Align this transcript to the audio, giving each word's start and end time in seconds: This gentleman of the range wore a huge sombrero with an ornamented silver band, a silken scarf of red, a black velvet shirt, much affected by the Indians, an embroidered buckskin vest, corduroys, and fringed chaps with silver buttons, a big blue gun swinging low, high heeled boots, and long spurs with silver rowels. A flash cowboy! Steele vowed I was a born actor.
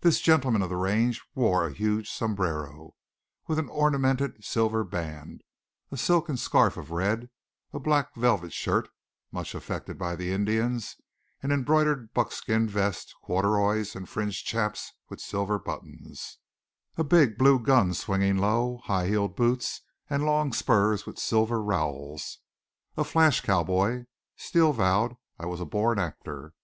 This 0.00 0.22
gentleman 0.22 0.62
of 0.62 0.70
the 0.70 0.78
range 0.78 1.20
wore 1.34 1.66
a 1.66 1.72
huge 1.74 2.08
sombrero 2.10 2.94
with 3.46 3.58
an 3.58 3.68
ornamented 3.68 4.42
silver 4.42 4.82
band, 4.82 5.42
a 5.92 5.96
silken 5.98 6.38
scarf 6.38 6.78
of 6.78 6.90
red, 6.90 7.28
a 7.74 7.78
black 7.78 8.14
velvet 8.14 8.54
shirt, 8.54 8.88
much 9.30 9.54
affected 9.54 9.98
by 9.98 10.16
the 10.16 10.32
Indians, 10.32 10.96
an 11.42 11.52
embroidered 11.52 12.14
buckskin 12.14 12.66
vest, 12.66 13.14
corduroys, 13.22 13.94
and 13.94 14.08
fringed 14.08 14.46
chaps 14.46 14.94
with 15.10 15.20
silver 15.20 15.58
buttons, 15.58 16.38
a 16.96 17.04
big 17.04 17.36
blue 17.36 17.58
gun 17.58 17.92
swinging 17.92 18.38
low, 18.38 18.80
high 18.84 19.08
heeled 19.08 19.36
boots, 19.36 19.82
and 20.08 20.24
long 20.24 20.50
spurs 20.50 21.04
with 21.04 21.18
silver 21.18 21.62
rowels. 21.62 22.38
A 22.96 23.04
flash 23.04 23.42
cowboy! 23.42 24.06
Steele 24.34 24.72
vowed 24.72 25.18
I 25.38 25.44
was 25.44 25.60
a 25.60 25.66
born 25.66 25.98
actor. 25.98 26.54